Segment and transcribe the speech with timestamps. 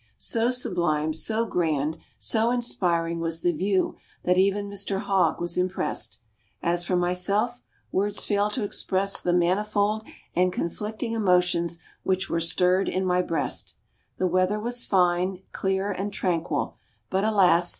[0.17, 6.17] So sublime, so grand, so inspiring was the view that even Mr Hogg was impressed.
[6.63, 10.03] As for myself, words fail to express the manifold
[10.35, 13.75] and conflicting emotions which were stirred in my breast.
[14.17, 16.77] The weather was fine, clear and tranquil;
[17.11, 17.69] but alas!